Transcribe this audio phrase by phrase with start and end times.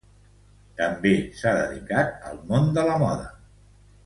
[0.79, 3.31] També s'ha dedicat al món de la moda.